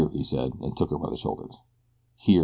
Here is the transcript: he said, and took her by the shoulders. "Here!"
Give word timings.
he 0.09 0.23
said, 0.23 0.51
and 0.61 0.75
took 0.75 0.89
her 0.89 0.97
by 0.97 1.09
the 1.11 1.15
shoulders. 1.17 1.55
"Here!" 2.15 2.39